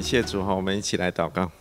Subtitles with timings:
[0.00, 1.52] 感谢主哈，我们一起来祷告。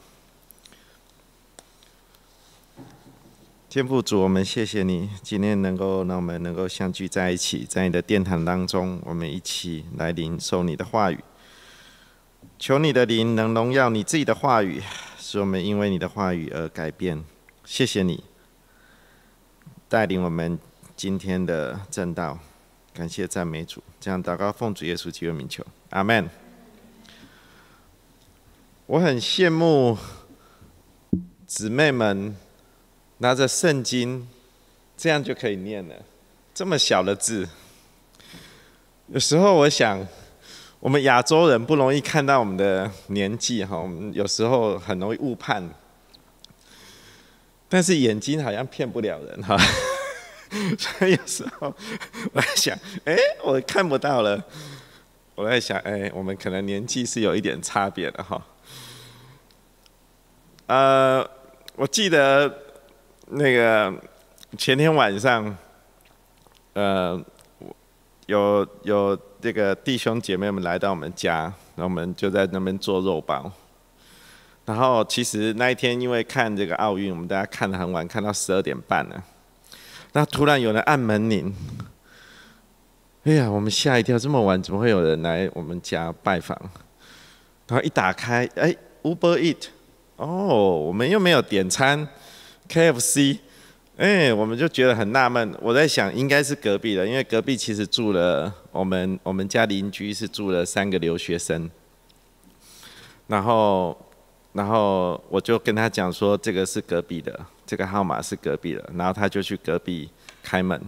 [3.69, 11.19] 天父主，我们谢谢你，今天能够让我们能够相聚在一起，在你的殿堂当中，我们一起来领受你的话语。
[12.57, 14.81] 求你的灵能荣耀你自己的话语，
[15.19, 17.21] 使我们因为你的话语而改变。
[17.65, 18.23] 谢谢你
[19.89, 20.57] 带领我们
[20.95, 22.39] 今天的正道，
[22.93, 23.83] 感谢赞美主。
[23.99, 26.29] 这样祷告，奉主耶稣基督名求，阿门。
[28.89, 29.95] 我很羡慕
[31.45, 32.35] 姊妹们
[33.19, 34.27] 拿着圣经，
[34.97, 35.95] 这样就可以念了，
[36.55, 37.47] 这么小的字。
[39.05, 40.03] 有时候我想，
[40.79, 45.69] 我们亚洲人不容易看到我们的年纪哈，我们有时候很容易误判。
[47.67, 49.55] 但是眼睛好像骗不了人哈，
[50.79, 51.71] 所以有时候
[52.33, 52.75] 我在想，
[53.05, 54.43] 哎，我看不到了。
[55.35, 58.43] 我在想，哎，我们可能年纪是有一点差别的哈。
[60.69, 61.27] 呃，
[61.75, 62.47] 我记得
[63.25, 63.91] 那个
[64.55, 65.57] 前天晚上，
[66.73, 67.19] 呃，
[68.27, 73.51] 有有这个弟兄姐妹们来到我们家，然后我们就在那边做肉包。
[74.65, 79.23] 然后其实那一天因为看这个奥运，我们大家看得很晚，看到十二点半了。
[80.13, 81.51] 那突然有人按门铃，
[83.23, 86.55] 哎呀，我们吓一跳，这么晚怎么会有人来我们家拜访？
[87.65, 89.69] 然后一打开，哎，Uber Eat。
[90.19, 92.05] 哦，我们又没有点餐
[92.67, 93.37] ，KFC，
[93.95, 95.55] 哎，我们就觉得很纳闷。
[95.61, 101.71] 我在想，应该是隔壁的，因为隔壁其实住了我们我们家邻居是住了三个留学生。
[103.27, 103.97] 然后，
[104.51, 108.89] 然后我就跟他讲说，这个是隔壁的，这个号码是隔壁的。
[108.97, 110.09] 然后他就去隔壁
[110.43, 110.81] 开门。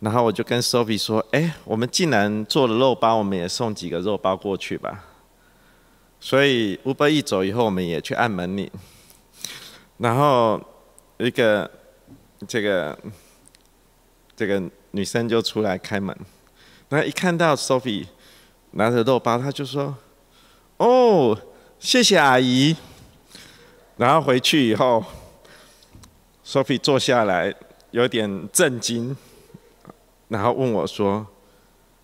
[0.00, 5.04] 然后我就跟 Sophie 说，哎，我们既然做了肉包，我们也送几个肉包过去吧。
[6.20, 8.70] 所以五百一走以后，我们也去按门铃，
[9.96, 10.60] 然后
[11.16, 11.68] 一个
[12.46, 12.98] 这个
[14.36, 16.14] 这个女生就出来开门，
[16.90, 18.06] 那一看到 Sophie
[18.72, 19.96] 拿着肉包，她就说
[20.76, 21.36] ：“哦，
[21.78, 22.76] 谢谢阿姨。”
[23.96, 25.02] 然后回去以后
[26.44, 27.54] ，Sophie 坐下来
[27.92, 29.16] 有点震惊，
[30.28, 31.26] 然后问我说：“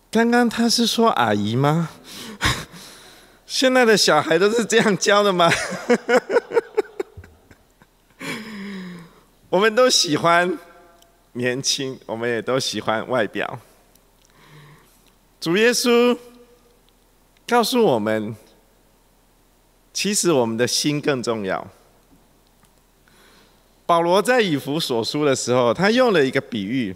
[0.09, 1.89] 刚刚她是说阿姨吗？”
[3.49, 5.49] 现在的小孩都是这样教的吗？
[9.49, 10.59] 我们都喜欢
[11.31, 13.57] 年轻，我们也都喜欢外表。
[15.39, 16.17] 主耶稣
[17.47, 18.35] 告诉我们，
[19.93, 21.65] 其实我们的心更重要。
[23.85, 26.93] 保罗在以弗所书的时候，他用了一个比喻，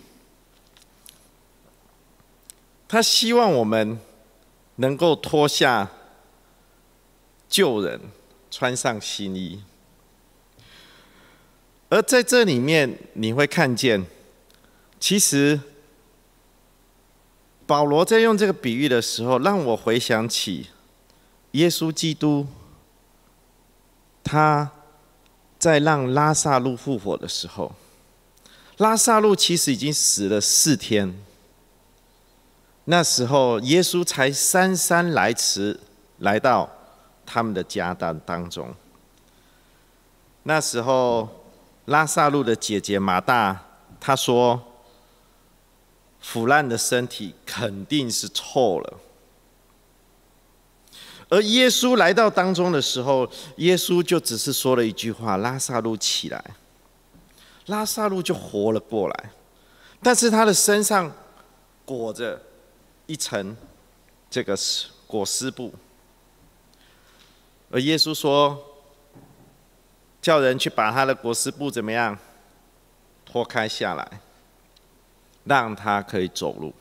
[2.89, 3.97] 他希望我们
[4.75, 5.89] 能够脱下。
[7.51, 7.99] 旧人
[8.49, 9.61] 穿上新衣，
[11.89, 14.05] 而在这里面你会看见，
[15.01, 15.59] 其实
[17.67, 20.67] 保罗在用这个比喻的时候，让我回想起
[21.51, 22.47] 耶稣基督，
[24.23, 24.71] 他
[25.59, 27.75] 在让拉萨路复活的时候，
[28.77, 31.21] 拉萨路其实已经死了四天，
[32.85, 35.81] 那时候耶稣才姗姗来迟
[36.19, 36.77] 来到。
[37.33, 38.75] 他们的家当当中，
[40.43, 41.29] 那时候
[41.85, 43.57] 拉萨路的姐姐马大，
[44.01, 44.61] 她说
[46.19, 48.99] ：“腐烂的身体肯定是臭了。”
[51.31, 53.25] 而耶稣来到当中的时候，
[53.55, 56.43] 耶稣就只是说了一句话：“拉萨路起来。”
[57.67, 59.31] 拉萨路就活了过来，
[60.03, 61.09] 但是他的身上
[61.85, 62.41] 裹着
[63.05, 63.55] 一层
[64.29, 64.57] 这个
[65.07, 65.73] 裹尸布。
[67.73, 68.61] 而耶稣说
[70.21, 72.17] ：“叫人去把他的裹尸布怎么样
[73.25, 74.19] 脱开下来，
[75.45, 76.73] 让他可以走路。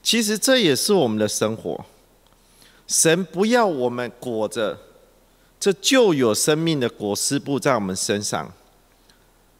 [0.00, 1.84] 其实这也是我们的生活。
[2.86, 4.78] 神不要我们裹着
[5.58, 8.52] 这旧有生命的裹尸布在我们身上，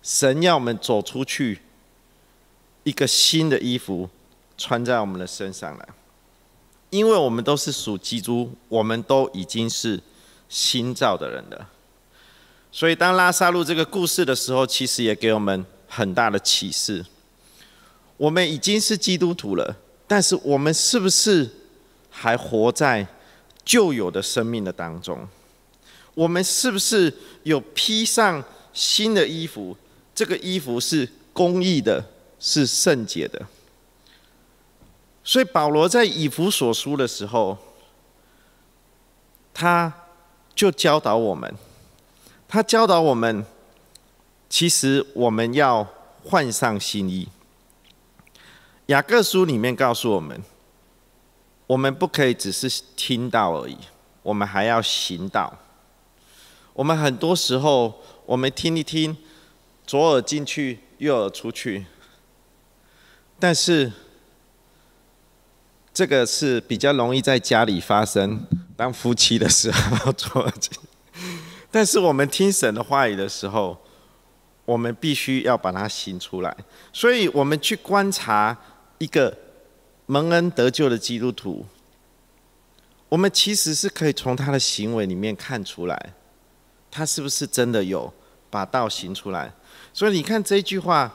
[0.03, 1.62] 神要我们走出去，
[2.85, 4.09] 一个新的衣服
[4.56, 5.89] 穿在我们的身上来。
[6.91, 10.00] 因为我们都是属基督，我们都已经是。”
[10.50, 11.64] 新造的人的，
[12.73, 17.06] 所以当拉萨路这个故事的时候，其实也给我们很大的启示。
[18.17, 19.76] 我们已经是基督徒了，
[20.08, 21.49] 但是我们是不是
[22.11, 23.06] 还活在
[23.64, 25.29] 旧有的生命的当中？
[26.14, 27.14] 我们是不是
[27.44, 28.43] 有披上
[28.73, 29.76] 新的衣服？
[30.12, 32.05] 这个衣服是公义的，
[32.41, 33.41] 是圣洁的。
[35.23, 37.56] 所以保罗在以弗所书的时候。
[39.53, 39.93] 他
[40.61, 41.55] 就教导我们，
[42.47, 43.47] 他教导我们，
[44.51, 45.89] 其实我们要
[46.23, 47.27] 换上新衣。
[48.89, 50.39] 雅各书里面告诉我们，
[51.67, 53.79] 我们不可以只是听到而已，
[54.23, 55.59] 我们还要行道。
[56.75, 59.17] 我们很多时候，我们听一听，
[59.87, 61.87] 左耳进去，右耳出去，
[63.39, 63.91] 但是
[65.95, 68.47] 这个是比较容易在家里发生，
[68.81, 70.50] 当夫妻的时候做。
[71.71, 73.77] 但是我们听神的话语的时候，
[74.65, 76.56] 我们必须要把它行出来。
[76.93, 78.56] 所以我们去观察。
[79.00, 79.35] 一个
[80.05, 81.65] 蒙恩得救的基督徒，
[83.09, 86.12] 我们其实是可以从他的行为里面看出来，
[86.91, 88.12] 他是不是真的有
[88.50, 89.50] 把道行出来。
[89.94, 91.11] 所以你看这一句话，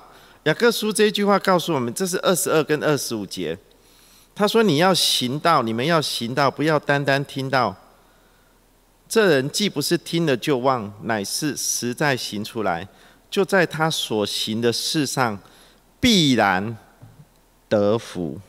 [0.45, 3.55] 雅各书这一句话告诉我们，这是二十二跟二十五节。
[4.35, 7.75] 他说：“你要行道，你们要行道，不要单单听到。
[9.07, 12.87] 这人既不是听了就忘，乃是实在行出来，
[13.31, 15.39] 就在他所行的事上
[15.99, 16.77] 必然。”
[17.67, 18.39] 得福，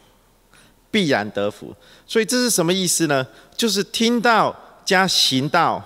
[0.91, 1.75] 必然得福。
[2.07, 3.27] 所以这是什么意思呢？
[3.57, 4.55] 就是听到
[4.85, 5.83] 加行道，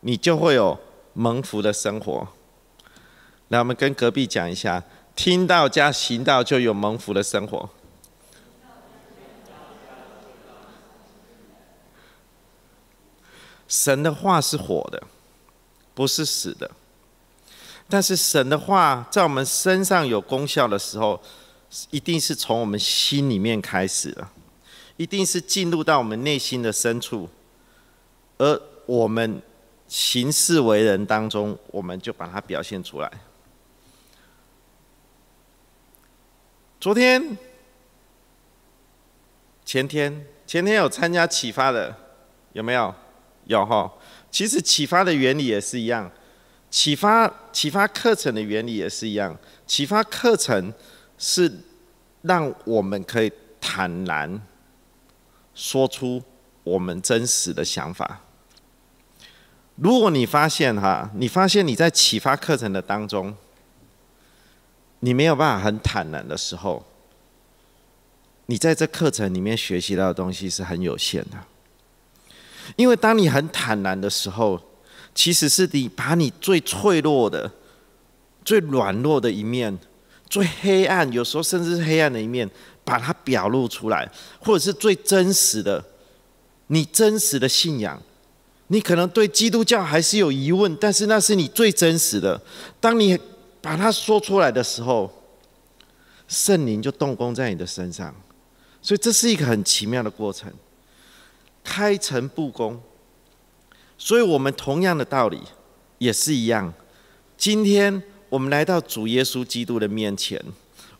[0.00, 0.76] 你就会有
[1.14, 2.26] 蒙福的生活。
[3.48, 4.82] 来，我们跟隔壁讲一下：
[5.14, 7.70] 听到加行道就有蒙福的生活。
[13.72, 15.02] 神的话是活的，
[15.94, 16.70] 不是死的。
[17.88, 21.18] 但是神的话在我们身上有功效的时候。
[21.88, 24.30] 一定是从我们心里面开始了，
[24.98, 27.26] 一定是进入到我们内心的深处，
[28.36, 29.40] 而我们
[29.88, 33.10] 行事为人当中，我们就把它表现出来。
[36.78, 37.38] 昨天、
[39.64, 41.96] 前天、前天有参加启发的，
[42.52, 42.94] 有没有？
[43.44, 43.92] 有哈。
[44.30, 46.10] 其实启发的原理也是一样，
[46.70, 49.36] 启发启发课程的原理也是一样，
[49.66, 50.72] 启发课程。
[51.24, 51.48] 是
[52.22, 53.30] 让我们可以
[53.60, 54.42] 坦然
[55.54, 56.20] 说出
[56.64, 58.22] 我们真实的想法。
[59.76, 63.32] 如果你发现哈，你发现你在启发课程的当中，
[64.98, 66.84] 你没有办法很坦然的时候，
[68.46, 71.38] 你在这课程里面学习到的东西是很有限的。
[72.76, 74.60] 因为当你很坦然的时候，
[75.14, 77.50] 其实是你把你最脆弱的、
[78.44, 79.78] 最软弱的一面。
[80.30, 82.50] 最黑暗，有时候甚至是黑暗的一面，
[82.84, 84.10] 把它表露出来，
[84.40, 85.84] 或者是最真实的，
[86.68, 88.00] 你真实的信仰，
[88.68, 92.40] 你可能对基督教还是有疑问，但是那是你最真实的。
[92.80, 93.18] 当你
[93.60, 95.12] 把它说出来的时候，
[96.26, 98.14] 圣灵就动工在你的身上，
[98.80, 100.50] 所以这是一个很奇妙的过程，
[101.62, 102.80] 开诚布公。
[103.96, 105.40] 所以我们同样的道理
[105.98, 106.72] 也是一样，
[107.36, 108.02] 今天。
[108.32, 110.42] 我们来到主耶稣基督的面前，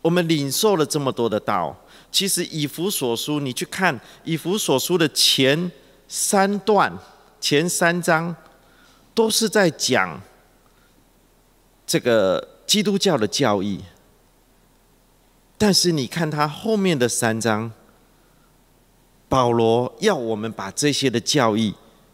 [0.02, 1.74] 我们领受了这么多的道。
[2.10, 5.72] 其实以弗所书，你去看以弗所书的前
[6.06, 6.92] 三段、
[7.40, 8.36] 前三章，
[9.14, 10.20] 都是在讲
[11.86, 13.80] 这个基督教的教义。
[15.56, 17.72] 但是你看他后面的三章，
[19.32, 21.72] 保罗要我们把这些的教义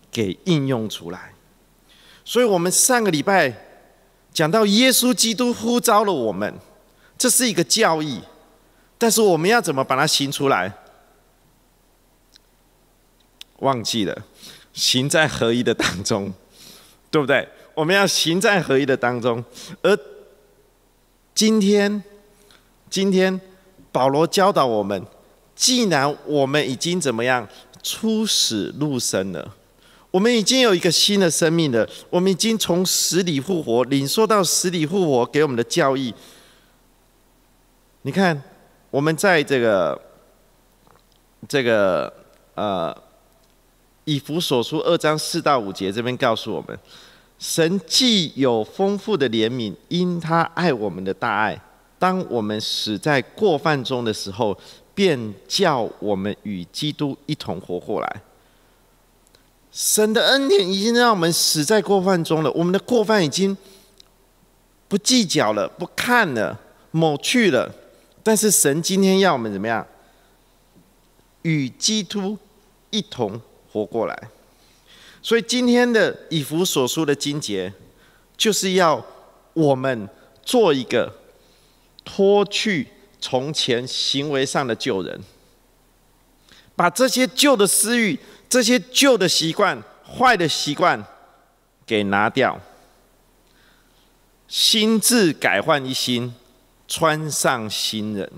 [0.09, 1.35] 给应用出来。
[2.25, 3.65] 所以我们上个礼拜。
[4.31, 6.55] 讲到耶稣基督呼召了我们，
[7.17, 8.21] 这是一个教义，
[8.97, 10.73] 但是我们要怎么把它行出来？
[13.59, 14.17] 忘记了，
[14.73, 16.33] 行在合一的当中，
[17.11, 17.49] 对不对？
[17.75, 19.45] 我们要行在合一的当中，
[19.83, 19.99] 而
[21.35, 22.05] 今天，
[22.89, 23.41] 今天
[23.91, 25.05] 保罗教导我们，
[25.59, 27.47] 既然我们已经怎么样
[27.83, 29.57] 出死入生了。
[30.13, 36.15] 我们已经有一个新的生命了，我们已经从死里复活，领受到死里复活给我们的教义。
[38.03, 38.41] 你看，
[38.91, 40.01] 我们在这个
[41.49, 42.11] 这个
[42.55, 42.97] 呃
[44.05, 46.79] 以弗所书二章四到五节这边告诉我们，
[47.39, 51.61] 神既有丰富的怜悯，因他爱我们的大爱，
[51.99, 54.57] 当我们死在过犯中的时候，
[54.99, 58.23] 便叫我们与基督一同活过来。
[59.71, 63.57] 神的恩典已经让我们死在过犯中了，我们的过犯已经
[64.89, 66.59] 不计较了、不看了、
[66.91, 67.73] 抹去了。
[68.25, 69.87] 但是神今天要我们怎么样？
[71.43, 72.37] 与基督
[72.91, 73.41] 一同
[73.71, 74.31] 活过来。
[75.23, 77.73] 所以今天的以弗所书的经节，
[78.37, 79.07] 就是要
[79.53, 80.09] 我们
[80.43, 81.15] 做一个
[82.05, 82.89] 脱去
[83.21, 85.21] 从前行为上的旧人，
[86.77, 88.19] 把这些旧的私欲。
[88.49, 91.05] 这些旧的习惯坏的习惯
[91.85, 92.59] 给拿掉，
[94.49, 96.35] 心智改换一新，
[96.87, 98.33] 穿上新人。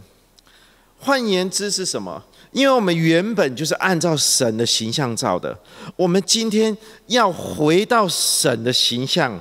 [0.98, 2.24] 换言之是什么？
[2.50, 5.56] 因为我们原本就是按照神的形象造的，
[5.94, 9.40] 我们今天要回到神的形象，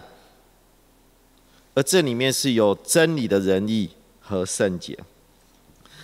[1.73, 3.89] 而这里面是有真理的仁义
[4.21, 4.95] 和圣洁。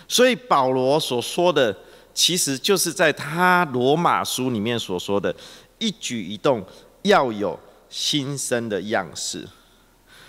[0.07, 1.75] 所以保罗所说的，
[2.13, 5.35] 其实就是在他罗马书里面所说的，
[5.79, 6.63] 一举一动
[7.03, 7.59] 要有
[7.89, 9.47] 新生的样式。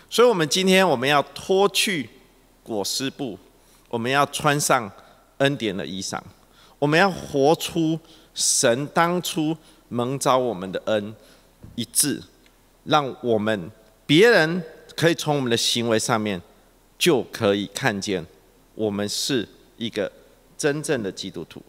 [0.09, 2.09] 所以，我们今天我们要脱去
[2.63, 3.39] 裹尸布，
[3.89, 4.91] 我们要穿上
[5.39, 6.21] 恩典的衣裳。
[6.79, 7.99] 我们要活出
[8.35, 9.57] 神当初
[9.89, 11.15] 蒙召我们的恩
[11.75, 12.23] 一致，
[12.85, 13.71] 让我们
[14.07, 14.63] 别人
[14.95, 16.41] 可以从我们的行为上面
[16.99, 18.25] 就可以看见
[18.75, 20.11] 我们是一个
[20.57, 21.63] 真正的基督徒。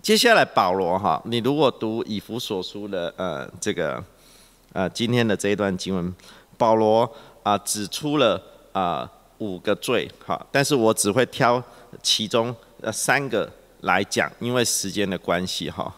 [0.00, 4.02] 接下来保罗哈，你如果读以弗所书的呃这个
[4.72, 6.14] 呃今天的这一段经文，
[6.56, 7.10] 保罗
[7.42, 8.42] 啊指出了
[8.72, 11.62] 啊五个罪哈，但是我只会挑
[12.02, 13.50] 其中呃三个。
[13.82, 15.92] 来讲，因为时间的关系，哈，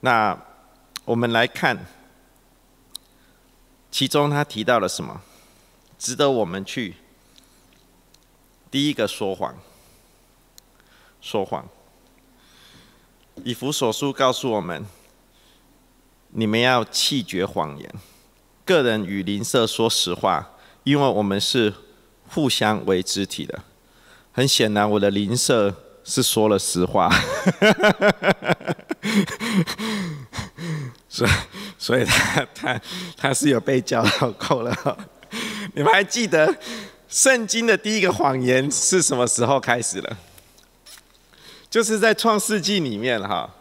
[0.00, 0.36] 那
[1.04, 1.86] 我们来看，
[3.88, 5.22] 其中他提到了什么，
[5.96, 6.96] 值得我们去。
[8.68, 9.56] 第一个说谎，
[11.24, 11.66] 说谎。
[13.42, 14.84] 以弗所书告诉我们，
[16.28, 17.90] 你们要弃绝谎言，
[18.66, 20.50] 个人与邻舍说实话，
[20.82, 21.72] 因为我们是
[22.28, 23.62] 互相为肢体的。
[24.32, 25.74] 很显然，我的邻舍。
[26.06, 27.08] 是说了实话，
[31.08, 31.30] 所以
[31.78, 32.78] 所以他他
[33.16, 35.08] 他是有被教导够了。
[35.72, 36.54] 你们还记得
[37.08, 40.18] 圣经的第一个谎言是什么时候开始了？
[41.74, 43.52] 就是在创世纪里面哈，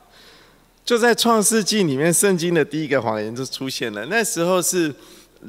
[0.85, 4.05] 就在创世纪里面，圣经的第一个谎言就出现了。
[4.05, 4.93] 那时候是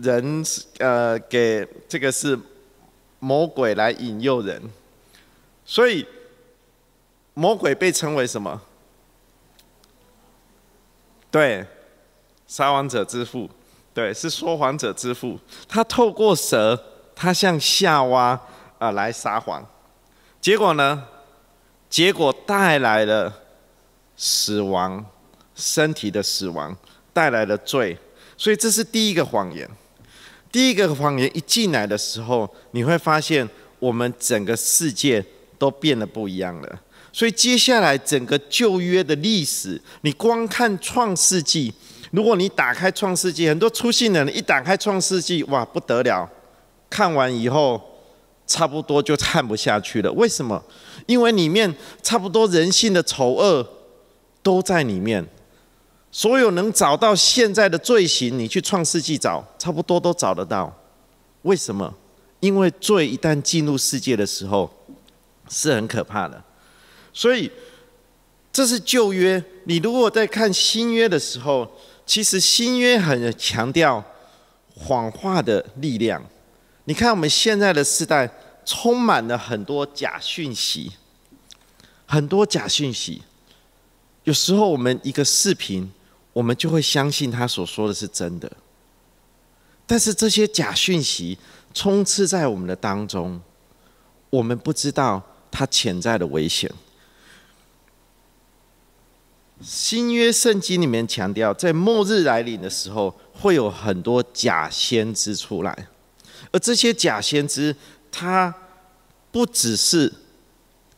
[0.02, 0.42] 人
[0.78, 2.38] 呃给这个是
[3.18, 4.62] 魔鬼来引诱人，
[5.66, 6.06] 所以。
[7.34, 8.62] 魔鬼被称为什么？
[11.32, 11.66] 对，
[12.46, 13.50] 撒谎者之父，
[13.92, 15.38] 对，是说谎者之父。
[15.68, 16.80] 他透过蛇，
[17.14, 18.40] 他向夏娃
[18.78, 19.66] 啊来撒谎，
[20.40, 21.06] 结果呢？
[21.94, 23.32] 结果带来了
[24.16, 25.06] 死亡，
[25.54, 26.76] 身体的死亡，
[27.12, 27.96] 带来了罪。
[28.36, 29.70] 所以这是第一个谎言。
[30.50, 33.48] 第一个谎言一进来的时候，你会发现
[33.78, 35.24] 我们整个世界
[35.56, 36.80] 都变得不一样了。
[37.12, 41.72] 所以接下来整个旧约的历史，你光看创世纪，
[42.10, 46.28] 如果你打开创世纪，很多出信的人一打开创世纪，哇，不得了！
[46.90, 47.80] 看完以后，
[48.46, 50.12] 差不多就看不下去了。
[50.12, 50.62] 为什么？
[51.06, 53.66] 因为里面差不多人性的丑恶
[54.42, 55.26] 都在里面，
[56.10, 60.72] 所有能找到现在的罪行，你去创世纪找，差不多都找得到。
[61.42, 61.92] 为什么？
[62.40, 64.70] 因为罪一旦进入世界的时候，
[65.48, 66.42] 是很可怕的。
[67.12, 67.50] 所以，
[68.52, 69.42] 这是旧约。
[69.64, 71.70] 你如果在看新约的时候，
[72.04, 74.04] 其实新约很强调
[74.76, 76.22] 谎话的力量。
[76.84, 78.30] 你看我们现在的时代，
[78.64, 80.92] 充满了很多假讯息，
[82.06, 83.22] 很多假讯息。
[84.24, 85.92] 有时候我们一个视频，
[86.32, 88.50] 我们就会相信他所说的是真的。
[89.86, 91.38] 但是这些假讯息
[91.74, 93.40] 充斥在我们的当中，
[94.30, 96.70] 我们不知道它潜在的危险。
[99.60, 105.88] 新约圣经里面强调，在末日来临的时候，会有很多假先知出来，
[106.54, 107.74] 而这些假先知，
[108.12, 108.54] 他
[109.32, 110.12] 不只是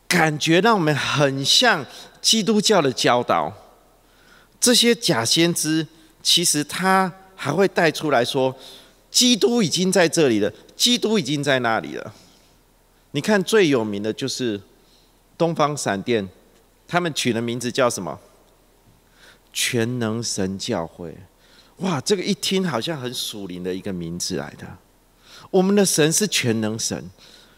[0.07, 1.83] 感觉让我们很像
[2.21, 3.51] 基督教的教导，
[4.59, 5.87] 这些假先知
[6.21, 8.55] 其实他还会带出来说，
[9.09, 12.13] 基督已经在这里了，基督已经在那里了。
[13.13, 14.61] 你看最有名的就是
[15.39, 16.29] 东方闪电，
[16.87, 18.19] 他们取的名字叫什么？
[19.51, 21.17] 全能神教会，
[21.77, 24.67] 哇，这个一听好像很属灵的一个名字来的。
[25.49, 27.09] 我们的神是全能神，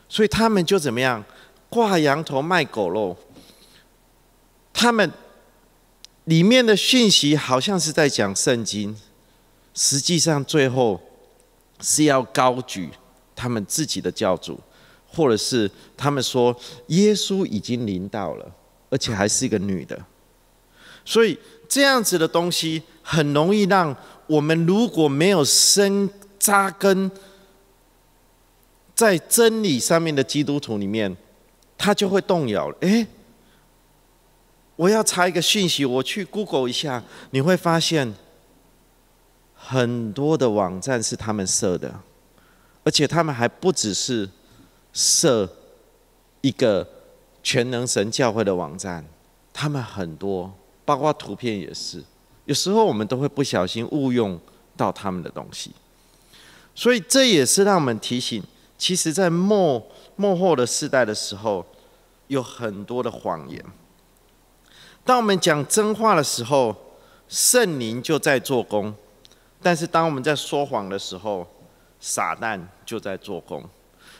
[0.07, 1.23] 所以他们就怎么样
[1.69, 3.17] 挂羊头卖狗肉。
[4.73, 5.11] 他们
[6.25, 8.95] 里面的讯息好像是在讲圣经，
[9.73, 11.01] 实际上最后
[11.81, 12.89] 是要高举
[13.35, 14.59] 他们自己的教主，
[15.07, 16.55] 或者是他们说
[16.87, 18.45] 耶稣已经临到了，
[18.89, 19.99] 而且还是一个女的，
[21.05, 21.37] 所以。
[21.71, 27.11] 这样子的东西很容易让我们如果没有深扎根
[28.99, 31.15] 在真理上面的基督徒里面，
[31.77, 32.75] 他就会动摇了。
[32.81, 33.07] 诶，
[34.75, 37.01] 我要查一个讯息，我去 Google 一下，
[37.31, 38.13] 你会发现
[39.55, 41.97] 很多的网站是他们设的，
[42.83, 44.29] 而且他们还不只是
[44.91, 45.49] 设
[46.41, 46.85] 一个
[47.41, 49.05] 全能神教会的网站，
[49.53, 50.53] 他们很多，
[50.83, 52.03] 包括图片也是。
[52.43, 54.37] 有时候我们都会不小心误用
[54.75, 55.71] 到他们的东西，
[56.75, 58.43] 所以这也是让我们提醒，
[58.79, 61.63] 其实，在末末后的世代的时候，
[62.27, 63.63] 有很多的谎言。
[65.05, 66.75] 当我们讲真话的时候，
[67.27, 68.91] 圣灵就在做工；
[69.61, 71.45] 但是当我们在说谎的时候，
[71.99, 73.63] 撒旦就在做工。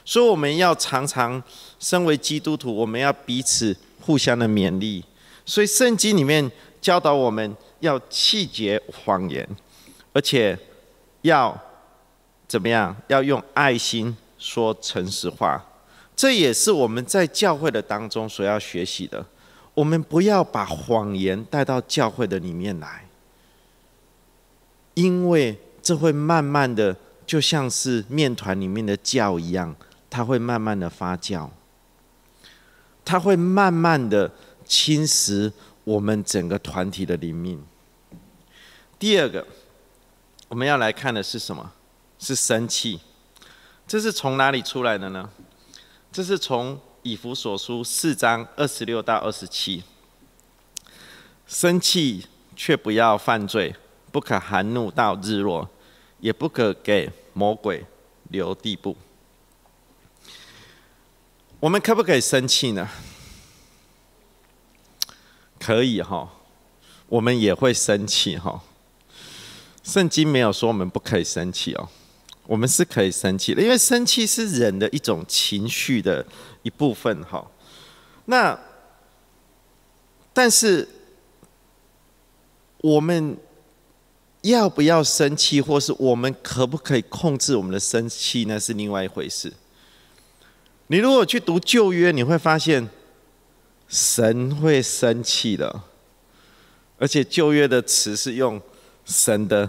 [0.04, 1.42] 所以我们要常常，
[1.80, 5.04] 身为基督徒，我们要彼此互相的勉励。
[5.44, 6.48] 所以圣经里面
[6.80, 7.56] 教导我们。
[7.80, 9.48] 要气绝谎言，
[10.12, 10.54] 而且
[11.22, 11.58] 要
[12.46, 12.94] 怎么样？
[13.06, 15.64] 要用爱心说诚实话。
[16.16, 19.24] 这也是我们在教会的当中所要学习的。
[19.72, 23.06] 我们不要把谎言带到教会的里面来，
[24.94, 26.94] 因为这会慢慢的，
[27.24, 29.74] 就像是面团里面的酵一样，
[30.10, 31.48] 它会慢慢的发酵，
[33.04, 34.30] 它会慢慢的
[34.66, 35.50] 侵蚀
[35.84, 37.62] 我们整个团体的灵命。
[38.98, 39.46] 第二个，
[40.48, 41.72] 我们要来看的是什么？
[42.18, 43.00] 是生气。
[43.90, 45.28] 这是从哪里出来的呢？
[46.12, 49.82] 这是从以弗所书四章二十六到二十七。
[51.48, 53.74] 生气却不要犯罪，
[54.12, 55.68] 不可含怒到日落，
[56.20, 57.84] 也不可给魔鬼
[58.28, 58.96] 留地步。
[61.58, 62.88] 我们可不可以生气呢？
[65.58, 66.30] 可以哈，
[67.08, 68.62] 我们也会生气哈。
[69.82, 71.88] 圣经没有说我们不可以生气哦，
[72.50, 76.26] 我们是可以生气的，因为生气是人的一种情绪的
[76.64, 77.48] 一部分哈。
[78.24, 78.58] 那
[80.32, 80.88] 但是
[82.78, 83.36] 我们
[84.40, 89.52] 要不要生气，或是我们可不可以控制我们的生气，那是另外一回事。
[90.88, 92.90] 你如果去读旧约，你会发现
[93.86, 95.82] 神会生气的，
[96.98, 98.60] 而且旧约的词是用。
[99.06, 99.68] 神的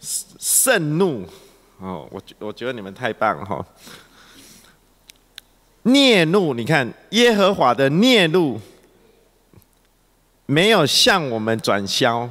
[0.00, 1.24] 盛怒
[1.78, 3.64] 哦，我觉我觉得你们太棒了哈！
[5.82, 8.60] 孽怒，你看耶和华的孽怒
[10.46, 12.28] 没有向我们转消，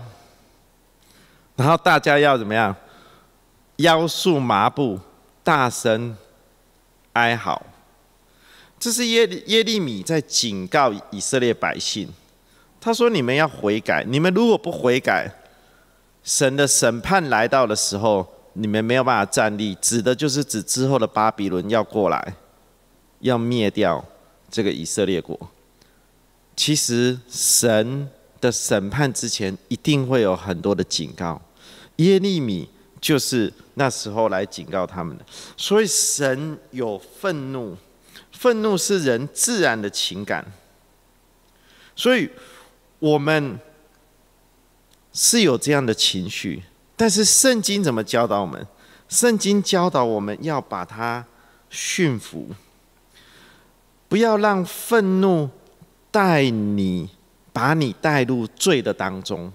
[1.55, 2.75] 然后大家要怎么样？
[3.77, 4.99] 腰束麻布，
[5.43, 6.17] 大声
[7.13, 7.65] 哀嚎。
[8.79, 12.09] 这是耶耶利米在警告以色列百姓，
[12.81, 15.31] 他说：“你们要悔改，你们如果不悔改。”
[16.23, 18.27] 神的审判来到的时候，
[18.59, 22.35] 你们没有办法站立，指的就是指之后的巴比伦要过来，
[23.19, 24.03] 要灭掉
[24.49, 25.37] 这个以色列国。
[26.55, 28.09] 其实神
[28.41, 31.39] 的审判之前，一定会有很多的警告。
[31.97, 32.67] 耶利米
[32.99, 35.25] 就是那时候来警告他们的。
[35.55, 37.77] 所以神有愤怒，
[38.31, 40.45] 愤怒是人自然的情感。
[41.95, 42.29] 所以
[42.99, 43.59] 我们。
[45.19, 46.61] 是有这样的情绪，
[46.97, 48.67] 但是圣经怎么教导我们？
[49.07, 51.25] 圣经教导我们要把它
[51.69, 52.49] 驯服，
[54.09, 55.49] 不要让愤怒
[56.11, 57.09] 带你，
[57.53, 59.53] 把你带入罪的当中。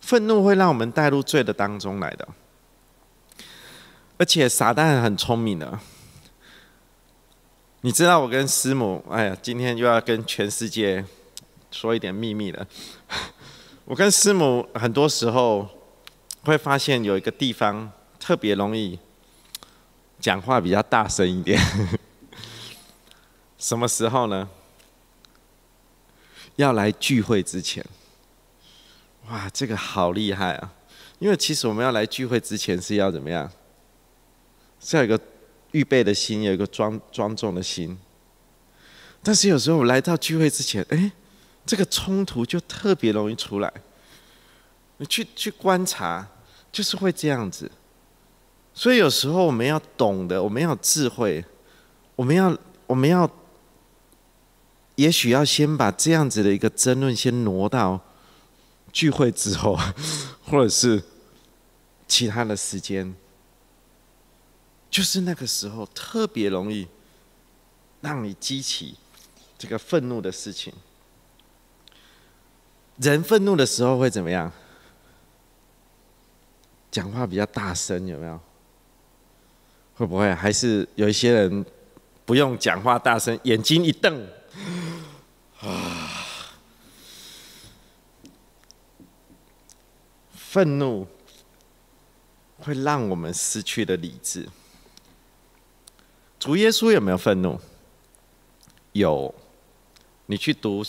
[0.00, 2.26] 愤怒会让我们带入罪的当中来的，
[4.18, 5.78] 而且撒旦很聪明的。
[7.82, 11.04] 你知道我跟师母，哎呀，今天又要跟全世界
[11.70, 12.66] 说一点秘密了。
[13.86, 15.68] 我跟师母很多时候
[16.44, 18.98] 会发现有一个地方特别容易
[20.18, 21.60] 讲话比较大声一点。
[23.58, 24.48] 什么时候呢？
[26.56, 27.84] 要来聚会之前。
[29.28, 30.72] 哇，这个好厉害啊！
[31.18, 33.50] 因为其实我们要来聚会之前是要怎么样？
[34.80, 35.22] 是要有一个
[35.72, 37.98] 预备的心，有一个庄庄重的心。
[39.22, 41.12] 但是有时候来到聚会之前，哎。
[41.66, 43.72] 这个冲突就特别容易出来。
[44.98, 46.26] 你去去观察，
[46.70, 47.70] 就是会这样子。
[48.72, 51.44] 所以有时候我们要懂得，我们要智慧，
[52.16, 53.28] 我们要我们要，
[54.96, 58.00] 也许要先把这样子的一个争论先挪到
[58.92, 59.78] 聚会之后，
[60.44, 61.02] 或者是
[62.06, 63.14] 其他的时间。
[64.90, 66.86] 就是那个时候特别容易
[68.00, 68.96] 让你激起
[69.58, 70.72] 这个愤怒的事情。
[72.96, 74.50] 人愤怒的时候会怎么样？
[76.90, 78.40] 讲话比较大声，有没有？
[79.96, 81.64] 会不会还是有一些人
[82.24, 84.26] 不用讲话大声，眼睛一瞪，
[85.60, 86.10] 啊，
[90.32, 91.06] 愤怒
[92.58, 94.48] 会让我们失去了理智。
[96.38, 97.60] 主耶稣有没有愤怒？
[98.92, 99.34] 有。
[100.26, 100.82] 你去读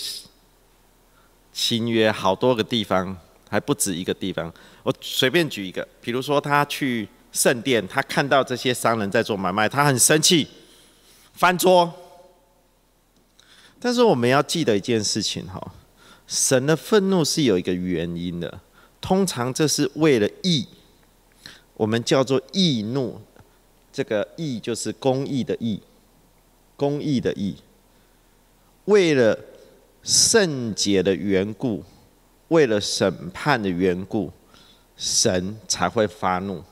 [1.55, 3.17] 新约，好多个地方，
[3.49, 4.53] 还不止一个地方。
[4.83, 10.45] 我随便举一个，比如说他去圣殿，他看到这些商人在做买卖，他很生气，
[11.31, 11.93] 翻桌。
[13.79, 15.71] 但是我们要记得一件事情哈，
[16.27, 18.59] 神的愤怒是有一个原因的，
[18.99, 20.67] 通常这是为了义，
[21.75, 23.21] 我们叫做义怒，
[23.93, 25.81] 这个义就是公义的义，
[26.75, 27.55] 公义的义。
[28.85, 29.39] 为了
[30.05, 31.83] 圣洁的缘故，
[32.49, 34.31] 为了审判的缘故，
[34.95, 36.63] 神才会发怒。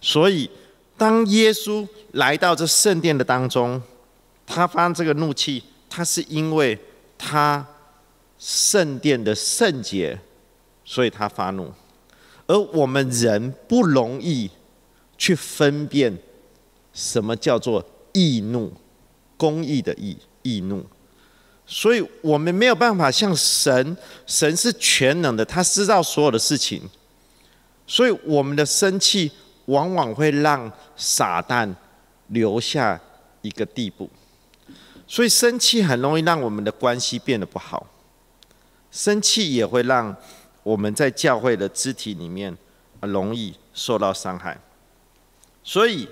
[0.00, 0.50] 所以，
[0.98, 3.80] 当耶稣来到这圣殿的当中，
[4.44, 6.76] 他发这个怒气，他是因为
[7.16, 7.64] 他
[8.36, 10.18] 圣殿的圣洁，
[10.84, 11.72] 所以他发怒。
[12.48, 14.50] 而我们人不容易
[15.16, 16.18] 去分辨
[16.92, 18.72] 什么叫做易怒，
[19.36, 20.84] 公义的义，易怒。
[21.68, 26.80] 所以我们没有办法像神，神是全能的，他知道所有的事情。
[27.88, 29.32] 所以我们的生气
[29.64, 31.74] 往往会让撒旦
[32.28, 33.00] 留下
[33.42, 34.08] 一个地步。
[35.08, 37.84] 所以生气很容易让我们的关系变得不好，
[38.92, 40.16] 生气也会让
[40.62, 42.56] 我们在教会的肢体里面
[43.00, 44.56] 容易受到伤害。
[45.64, 46.08] 所以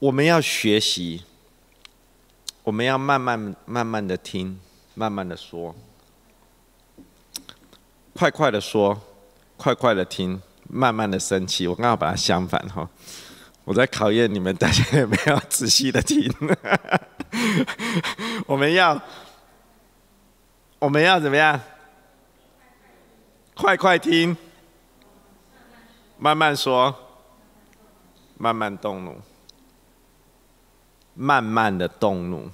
[0.00, 1.22] 我们要学习。
[2.62, 4.58] 我们要慢慢、慢慢的听，
[4.94, 5.74] 慢慢的说，
[8.14, 9.00] 快快的说，
[9.56, 11.66] 快快的听，慢慢的生气。
[11.66, 12.88] 我刚好把它相反哈，
[13.64, 16.30] 我在考验你们大家有没有仔细的听。
[18.46, 19.00] 我们要，
[20.78, 21.58] 我们要怎么样？
[23.54, 24.36] 快快听，
[26.18, 26.94] 慢慢说，
[28.38, 29.16] 慢慢动怒，
[31.14, 32.48] 慢慢的动怒。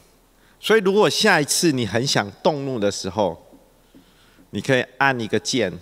[0.59, 3.41] 所以，如果下一次你很想动怒的时候，
[4.51, 5.73] 你可以按一个键，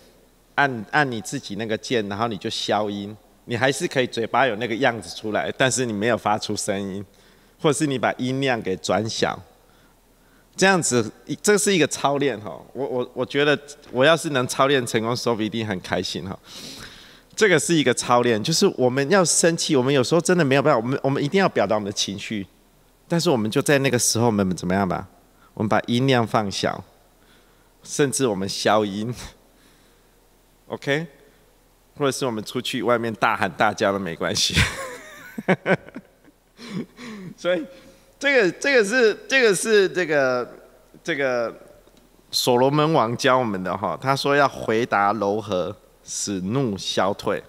[0.56, 3.16] 按按你自己那个键，然后你就消音。
[3.46, 7.04] 你还是可以嘴巴有那个样子出来，但是你没有发出声音，
[7.60, 9.38] 或者是你把音量给转小。
[10.56, 11.10] 这样子，
[11.42, 12.58] 这是一个操练哈。
[12.72, 13.58] 我我我觉得，
[13.92, 16.38] 我要是能操练成功说不一定很开心哈。
[17.36, 22.46] 这个是一个操练，就是我们要生气，我们有时候真的没有办法，我们我们一定要表达我们的情绪。
[23.14, 25.06] 但是我们就在那个时候，我们怎么样吧？
[25.54, 26.82] 我们把音量放小，
[27.84, 29.14] 甚至我们消音
[30.66, 31.06] ，OK？
[31.96, 34.56] 或者是我们出去外面大喊大叫都没关系。
[37.38, 37.64] 所以，
[38.18, 40.52] 这个这个是这个是这个
[41.04, 41.54] 这个
[42.32, 43.96] 所罗门王教我们的哈。
[44.02, 47.40] 他说要回答柔和，使怒消退。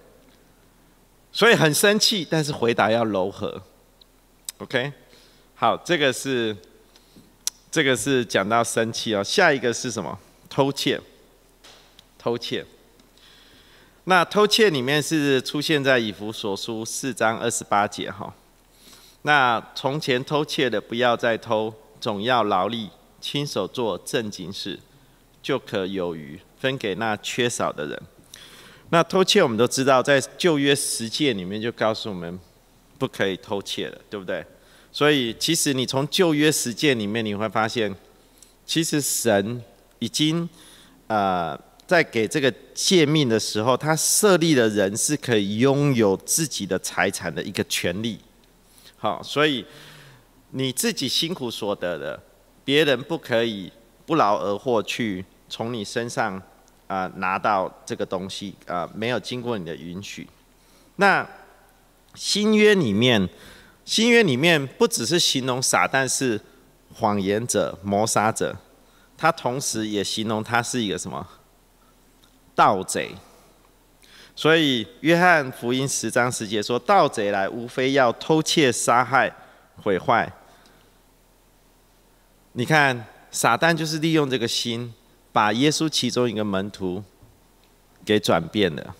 [1.32, 3.60] 所以很生气，但是回答要柔和
[4.58, 4.92] ，OK？
[5.58, 6.54] 好，这个是，
[7.70, 9.24] 这个是讲到生气哦。
[9.24, 10.18] 下一个是什么？
[10.50, 11.00] 偷窃。
[12.18, 12.62] 偷窃。
[14.04, 18.34] 那偷窃里面是出现在以弗所书四章二十八节哈。
[19.22, 24.78] 那从前偷窃的不要再偷，总要劳力，亲手做正经事，
[25.42, 28.02] 就可有余分给那缺少的人。
[28.90, 32.38] 那偷窃我们都知道，在旧约十诫里面就告诉我们，
[32.98, 34.44] 不可以偷窃的，对不对？
[34.96, 37.94] 所以，其实你从旧约实践里面，你会发现，
[38.64, 39.62] 其实神
[39.98, 40.48] 已经，
[41.06, 41.54] 呃，
[41.86, 48.18] 在给这个诫命的时候，他设立的人是可以拥有自己的财产的一个权利。
[48.96, 49.66] 好，所以
[50.52, 52.18] 你自己辛苦所得的，
[52.64, 53.70] 别人不可以
[54.06, 56.42] 不劳而获去从你身上
[56.86, 60.26] 啊拿到这个东西啊，没有经过你的允许。
[60.96, 61.28] 那
[62.14, 63.28] 新约里面。
[63.86, 66.38] 新约里面不只是形容撒旦是
[66.92, 68.56] 谎言者、谋杀者，
[69.16, 71.26] 他同时也形容他是一个什么
[72.54, 73.12] 盗贼。
[74.34, 79.32] 所以约翰福音十章十节说：“盗贼来，无非要偷窃、杀害、
[79.82, 80.30] 毁坏。”
[82.52, 84.92] 你看，撒旦就是利用这个心，
[85.32, 87.04] 把耶稣其中一个门徒
[88.04, 88.94] 给转变了，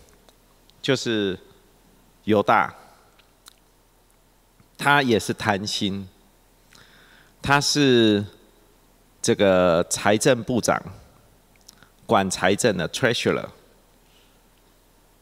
[0.80, 1.38] 就是
[2.24, 2.72] 犹大。
[4.78, 6.08] 他也是贪心，
[7.42, 8.24] 他是
[9.22, 10.80] 这个财政部长，
[12.04, 13.48] 管财政的 treasurer，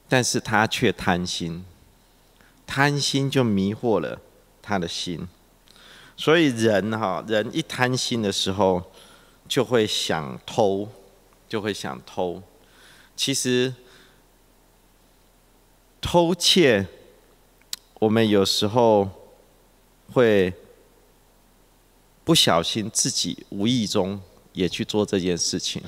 [0.09, 1.65] 但是他却贪心，
[2.67, 4.21] 贪心就迷惑了
[4.61, 5.27] 他的心，
[6.17, 8.91] 所以人哈，人一贪心的时候，
[9.49, 10.89] 就会想偷，
[11.49, 12.43] 就会想偷，
[13.17, 13.73] 其实
[16.01, 16.87] 偷窃，
[18.01, 19.09] 我们有时候
[20.15, 20.55] 会
[22.25, 24.21] 不小心自己无意中
[24.53, 25.83] 也去做这件事情，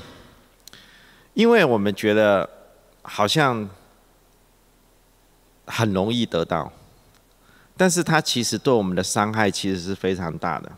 [1.32, 2.48] 因为我们觉得
[3.02, 3.68] 好像
[5.66, 6.72] 很容易得到，
[7.76, 10.72] 但是它其实对我们的伤害其实是非常大的。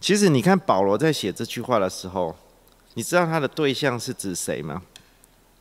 [0.00, 2.36] 其实你看保罗在写这句话的时候，
[2.94, 4.82] 你知道他的对象是指谁吗？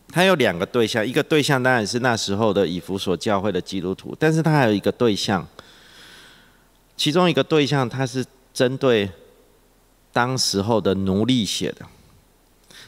[0.10, 5.48] 他有两个对象，一个对象当然是那时候的以弗所教会的基督徒，但是他还有一个对象，
[7.02, 9.10] 其中一个对象他是针对
[10.14, 11.84] 当时候的奴隶写的。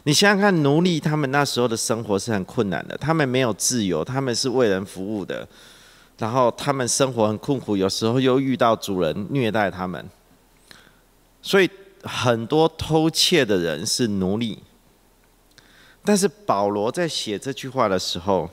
[0.04, 5.48] 你想想看，奴隶他们那时候的生活是很困难的，他们没有自由，他们是为人服务的，
[6.20, 10.08] 然后他们生活很困苦，有时候又遇到主人虐待他们。
[11.42, 11.68] 所以
[12.04, 14.62] 很多偷窃的人是奴隶，
[16.06, 18.48] 但是保罗在写这句话的时候，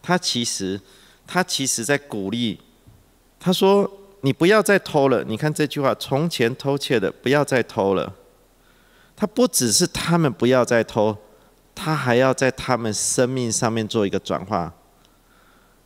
[0.00, 0.80] 他其实
[1.26, 2.60] 他其实在鼓励，
[3.40, 3.90] 他说
[4.22, 8.12] ：“你不要再偷了。”你看这句话，从前偷窃的不要再偷了。
[9.14, 11.16] 他不只是他们不要再偷，
[11.74, 14.72] 他还要在他们生命上面做一个转化。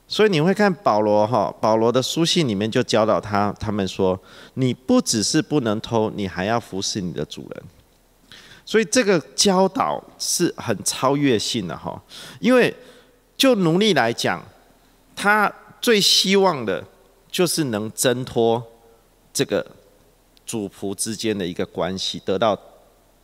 [0.09, 4.19] 所以你会看保罗哈，保罗的书信里面就教导他，他们说，
[4.55, 7.63] 你不只是不能偷，你还要服侍你的主人。
[8.65, 12.01] 所以这个教导是很超越性的哈，
[12.39, 12.73] 因为
[13.37, 14.43] 就奴隶来讲，
[15.15, 16.83] 他最希望的
[17.37, 18.67] 就是能挣脱
[19.31, 19.67] 这个
[20.47, 22.59] 主仆之间的一个关系，得到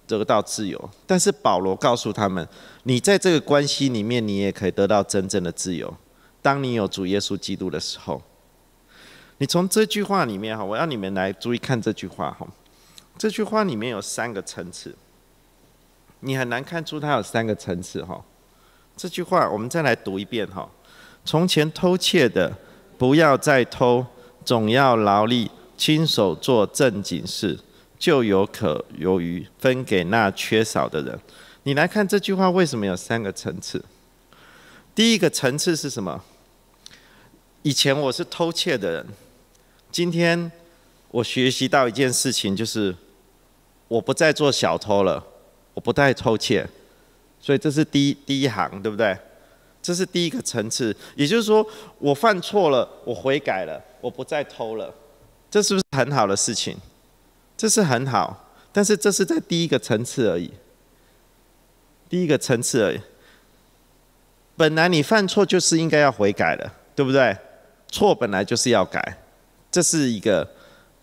[0.06, 0.90] 得到自由。
[1.06, 2.46] 但是保罗告诉他们，
[2.82, 5.96] 你在这个关系里面，你也可以得到真正的自由。
[6.42, 8.20] 当你有主耶稣基督的时候，
[9.38, 12.46] 你从这句话里面哈，我要你们来注意看这句话哈。
[13.16, 14.94] 这句话里面有三个层次，
[16.20, 18.22] 你很难看出它有三个层次哈。
[18.94, 20.68] 这句话我们再来读一遍哈。
[21.24, 22.52] 从前偷窃的
[23.02, 24.06] 不要再偷，
[24.44, 27.58] 总要劳力亲手做正经事，
[27.98, 31.18] 就有可有余分给那缺少的人。
[31.64, 33.84] 你来看这句话为什么有三个层次？
[34.94, 36.22] 第一个层次是什么？
[37.62, 39.06] 以前我是偷窃的人，
[39.90, 40.52] 今天
[41.10, 42.94] 我学习到一件事情，就是
[43.88, 45.26] 我不再做小偷了，
[45.74, 46.64] 我不再偷窃，
[47.40, 49.18] 所以这是第一第一行，对不对？
[49.82, 51.66] 这是第一个层次，也就是说，
[51.98, 54.94] 我犯错了，我悔改了，我不再偷了，
[55.50, 56.76] 这是不是很好的事情？
[57.56, 60.52] 这是很好，但是这是在第一个层次而已，
[62.08, 63.00] 第一个层次而已。
[64.56, 67.36] 本来你犯错就是应该要悔改的，对不对？
[67.88, 69.18] 错本来就是要改，
[69.70, 70.48] 这是一个，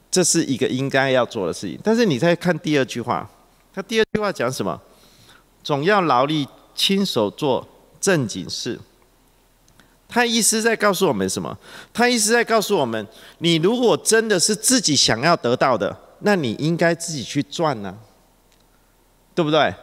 [0.10, 1.80] 这是一个应该要做的事情。
[1.84, 3.30] 但是你再看第二句话，
[3.74, 4.82] 他第二句话讲什么？
[5.62, 7.68] 总要劳力亲手做
[8.00, 8.80] 正经事。
[10.08, 11.58] 他意思在告诉我们什么？
[11.94, 13.06] 他意思在告诉我们：
[13.40, 17.96] 你如果真的是自己想要得到的，那你应该自己去赚呢，
[19.36, 19.74] 对不对？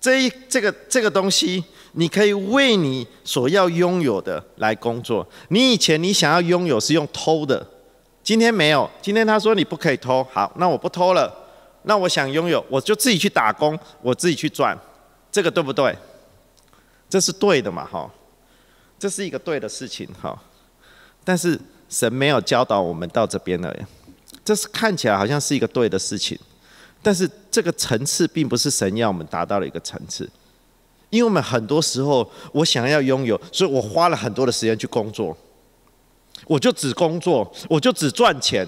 [0.00, 1.64] 这一这个这个东西。
[1.96, 5.24] 你可以为你所要拥有的来工作。
[5.50, 7.64] 你以前你想要拥有是用偷的，
[8.20, 8.90] 今天没有。
[9.00, 11.32] 今天他说你不可以偷，好，那我不偷了。
[11.84, 14.76] 那我想拥有，我就自己去打工，我自己去赚，
[15.30, 15.96] 这个对不对？
[17.14, 18.10] 这是对的嘛，哈，
[18.98, 20.36] 这是一个对的事情，哈。
[21.22, 21.56] 但是
[21.88, 23.86] 神没有教导我们到这边来，
[24.44, 26.36] 这是看起来好像是一个对的事情，
[27.00, 30.28] 但是这个层次并不是神要我们达到的一个层次。
[31.10, 35.36] 因为我们很多时候，我想要拥有，所以我花了很多的时间去工作。
[36.48, 38.66] 我就只工作，我就只赚钱，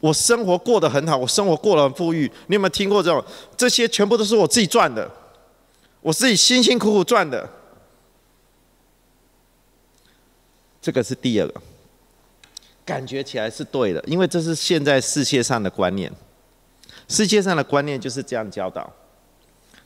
[0.00, 2.22] 我生活过得很好，我生活过得很富裕。
[2.46, 3.22] 你有没有听过这种？
[3.54, 5.06] 这些全部都是我自己赚的，
[6.00, 7.48] 我自己辛辛苦苦赚的。
[10.80, 11.60] 这个是第二个，
[12.86, 16.10] 感觉起来是对的，因为这是现在世界上的观念。
[17.06, 18.90] 世界上的观念就是这样教导。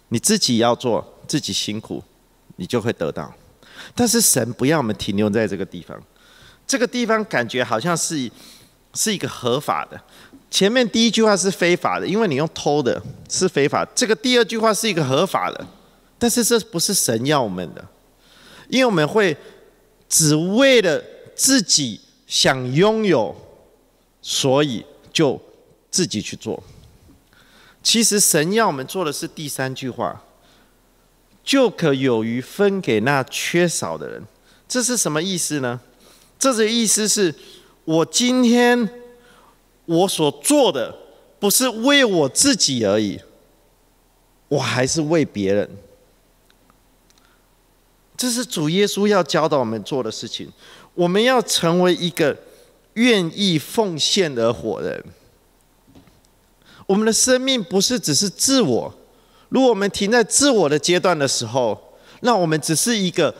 [0.08, 2.02] 你自己要做，自己辛苦，
[2.56, 3.34] 你就会得到。
[3.94, 6.00] 但是神不要我们停留在这个地方，
[6.64, 8.30] 这个地方感觉好像是
[8.94, 10.00] 是一个合法的。
[10.48, 13.84] 前面第一句话是非法的，因为你用偷的是非法。
[13.96, 15.66] 这个第二句话是一个合法的，
[16.24, 17.86] 但是这不是神要我们的，
[18.70, 19.36] 因为我们会
[20.08, 20.98] 只为了
[21.34, 23.36] 自己想拥有，
[24.22, 24.82] 所以
[25.12, 25.38] 就
[25.90, 26.64] 自己去做。
[27.82, 30.24] 其实神要我们做的是第三句话，
[31.44, 34.24] 就可有余分给那缺少的人。
[34.66, 35.78] 这是什么意思呢？
[36.38, 37.34] 这个意思是
[37.84, 38.88] 我今天
[39.84, 40.96] 我所做的
[41.38, 43.20] 不是为我自己而已，
[44.48, 45.68] 我还是为别人。
[48.16, 50.50] 这是主耶稣要教导我们做的事情。
[50.94, 52.36] 我们要成为一个
[52.94, 55.04] 愿意奉献而活人。
[56.86, 58.94] 我们的生命不是只是自我。
[59.48, 61.76] 如果我们停在自我的阶段的时候，
[62.20, 63.34] 那我们只是一个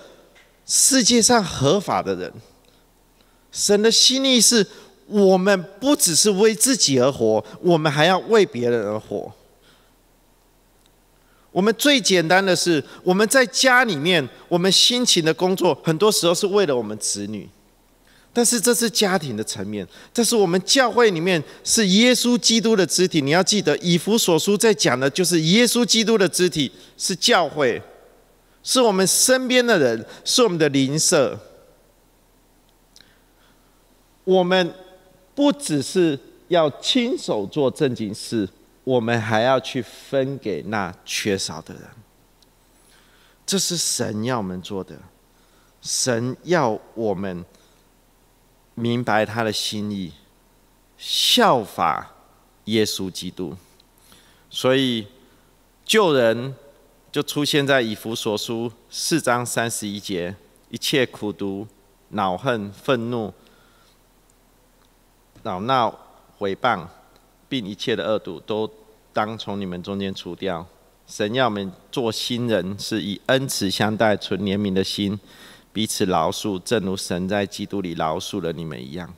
[0.66, 2.32] 世界上合法的人。
[3.52, 4.66] 神的心意是
[5.06, 9.32] 我们不只是为自己而活，我们还要为别人而活。
[11.54, 17.48] 我们最简单的是，我们在家里面，我们辛勤的工作，很多时候是为了我们子女。
[18.32, 23.20] 但是这是家庭的层面，这是我们教会里面是耶稣基督的肢体。
[23.20, 27.80] 你要记得，以弗所书在讲的就是耶稣基督的肢体是教会，
[28.64, 31.38] 是我们身边的人，是我们的邻舍。
[34.24, 34.74] 我们
[35.36, 38.48] 不只是要亲手做正经事。
[38.84, 41.82] 我们还要去分给那缺少的人，
[43.46, 44.98] 这是神要我们做的。
[45.80, 47.44] 神要我们
[48.74, 50.12] 明白他的心意，
[50.98, 52.12] 效法
[52.64, 53.56] 耶稣基督。
[54.50, 55.06] 所以
[55.84, 56.54] 救人
[57.10, 60.36] 就出现在以弗所书四章三十一节：
[60.70, 61.66] 一切苦毒、
[62.10, 63.32] 恼恨、愤怒、
[65.42, 65.98] 恼闹、
[66.36, 66.86] 毁谤。
[67.54, 68.68] 并一切的恶毒都
[69.12, 70.66] 当从你们中间除掉。
[71.06, 75.16] 神要我们做新人，是以恩慈相待、存怜悯的心，
[75.72, 79.14] 彼此饶恕，正如神在基督里饶恕了你们一样。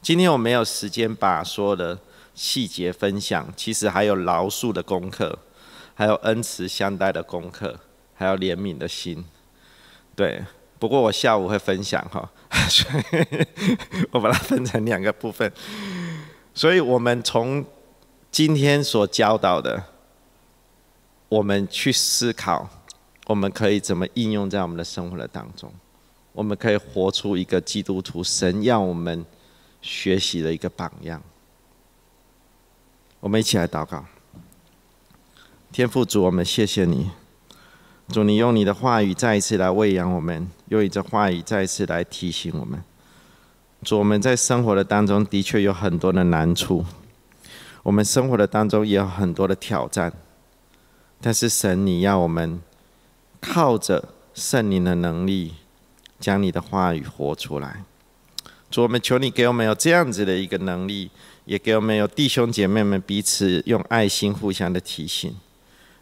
[0.00, 1.98] 今天我没有时间把所有的
[2.36, 5.36] 细节分享，其实还有饶恕的功课，
[5.96, 7.80] 还有恩慈相待的功课，
[8.14, 9.24] 还有怜悯的心。
[10.14, 10.40] 对，
[10.78, 12.30] 不过我下午会分享哈，
[12.70, 13.46] 所以
[14.12, 15.50] 我把它分成两个部分。
[16.56, 17.62] 所以，我们从
[18.32, 19.84] 今天所教导的，
[21.28, 22.66] 我们去思考，
[23.26, 25.70] 我们可以怎么应用在我们的生活的当中？
[26.32, 29.22] 我们可以活出一个基督徒神要我们
[29.82, 31.22] 学习的一个榜样。
[33.20, 34.02] 我们一起来祷告，
[35.70, 37.10] 天父主，我们谢谢你，
[38.08, 42.82] 主，你用你的话语再一次来喂养我们，用你的话语再一次来提醒我们。
[43.86, 46.84] 主，我们在生活的当中的确有很多的难处，
[47.84, 50.12] 我们生活的当中也有很多的挑战，
[51.20, 52.60] 但是神，你要我们
[53.40, 55.54] 靠着圣灵的能力，
[56.18, 57.84] 将你的话语活出来。
[58.72, 61.08] 主，我们求你给我们有这样子的一个能力，
[61.44, 65.32] 也给我们有弟兄姐妹们彼此用爱心互相的提醒。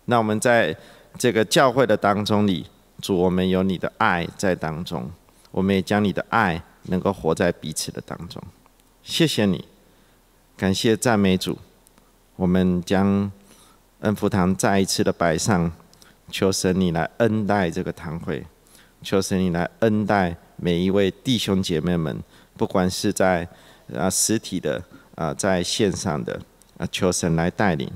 [0.06, 0.74] 那我们在
[1.18, 2.64] 这个教会的当中里，
[3.02, 5.10] 主，我们有你的爱在当中，
[5.50, 6.62] 我们也将你的爱。
[6.84, 8.42] 能够活在彼此的当中，
[9.02, 9.64] 谢谢你，
[10.56, 11.58] 感谢赞美主。
[12.36, 13.30] 我们将
[14.00, 15.70] 恩福堂再一次的摆上，
[16.30, 18.44] 求神你来恩待这个堂会，
[19.02, 22.22] 求神你来恩待每一位弟兄姐妹们，
[22.56, 23.48] 不管是在
[23.94, 24.82] 啊实体的
[25.14, 26.40] 啊在线上的
[26.76, 27.90] 啊，求神来带领。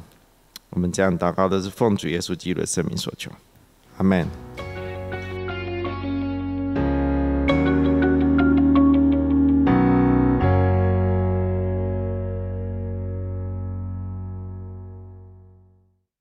[0.71, 3.31] 我们这样祷告的是奉主耶稣基督的圣名所求，
[3.97, 4.68] 阿门。